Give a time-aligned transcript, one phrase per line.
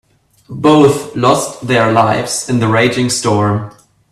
[0.55, 3.69] Both lost their lives in the raging storm.